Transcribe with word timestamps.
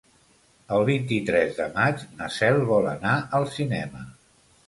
El 0.77 0.85
vint-i-tres 0.87 1.51
de 1.59 1.67
maig 1.75 2.01
na 2.21 2.31
Cel 2.37 2.57
vol 2.71 2.89
anar 2.93 3.13
al 3.41 3.45
cinema. 3.59 4.05